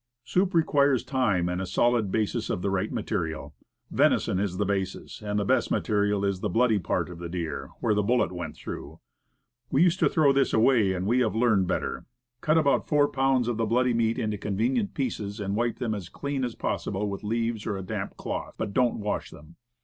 [0.23, 3.53] Soup re quires time, and a solid basis of the right material.
[3.91, 7.69] Venison is the basis, and the best material is the bloody part of the deer,
[7.81, 8.99] where the bullet went through.
[9.69, 12.07] We used to throw this away; we have learned better.
[12.41, 16.09] Cut about four pounds of the bloody meat into convenient pieces, and wipe them as
[16.09, 19.55] clean as possible with leaves or a damp cloth, but don't wash them.